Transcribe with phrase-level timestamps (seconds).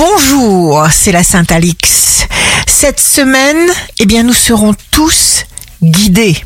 [0.00, 2.26] Bonjour, c'est la Sainte Alix.
[2.66, 5.44] Cette semaine, eh bien, nous serons tous
[5.82, 6.42] guidés.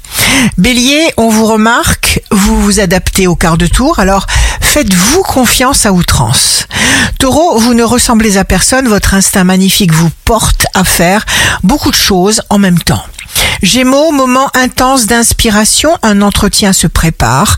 [0.59, 4.27] Bélier, on vous remarque, vous vous adaptez au quart de tour, alors
[4.61, 6.67] faites-vous confiance à outrance.
[7.21, 11.25] Taureau, vous ne ressemblez à personne, votre instinct magnifique vous porte à faire
[11.63, 13.05] beaucoup de choses en même temps.
[13.63, 17.57] Gémeaux, moment intense d'inspiration, un entretien se prépare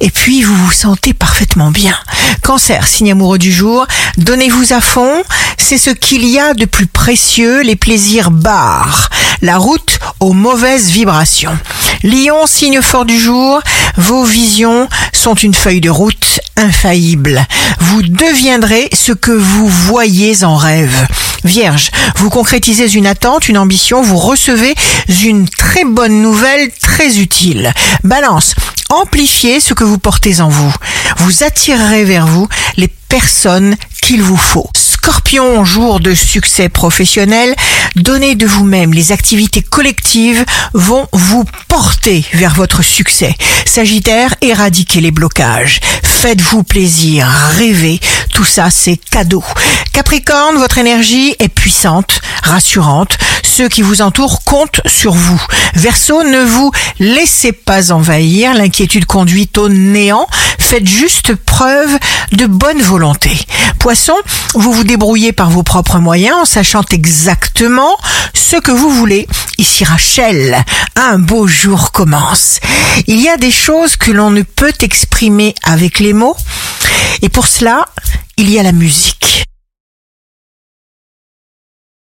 [0.00, 1.96] et puis vous vous sentez parfaitement bien.
[2.42, 3.86] Cancer, signe amoureux du jour,
[4.16, 5.22] donnez-vous à fond,
[5.56, 9.10] c'est ce qu'il y a de plus précieux, les plaisirs barrent
[9.42, 11.56] la route aux mauvaises vibrations.
[12.02, 13.60] Lion, signe fort du jour,
[13.96, 17.44] vos visions sont une feuille de route infaillible.
[17.80, 21.06] Vous deviendrez ce que vous voyez en rêve.
[21.44, 24.74] Vierge, vous concrétisez une attente, une ambition, vous recevez
[25.22, 27.72] une très bonne nouvelle très utile.
[28.02, 28.54] Balance,
[28.90, 30.74] amplifiez ce que vous portez en vous.
[31.18, 34.68] Vous attirerez vers vous les personnes qu'il vous faut.
[34.76, 37.54] Scorpion, jour de succès professionnel,
[37.96, 38.92] donnez de vous-même.
[38.92, 43.34] Les activités collectives vont vous porter vers votre succès.
[43.66, 45.80] Sagittaire, éradiquez les blocages.
[46.02, 47.26] Faites-vous plaisir,
[47.56, 48.00] rêvez.
[48.32, 49.44] Tout ça, c'est cadeau.
[49.92, 53.18] Capricorne, votre énergie est puissante, rassurante.
[53.42, 55.42] Ceux qui vous entourent comptent sur vous.
[55.74, 56.70] Verseau, ne vous
[57.00, 58.54] laissez pas envahir.
[58.54, 60.26] L'inquiétude conduit au néant.
[60.68, 61.98] Faites juste preuve
[62.32, 63.30] de bonne volonté.
[63.78, 64.12] Poisson,
[64.52, 67.96] vous vous débrouillez par vos propres moyens en sachant exactement
[68.34, 69.26] ce que vous voulez.
[69.56, 70.62] Ici Rachel,
[70.94, 72.60] un beau jour commence.
[73.06, 76.36] Il y a des choses que l'on ne peut exprimer avec les mots
[77.22, 77.86] et pour cela,
[78.36, 79.17] il y a la musique.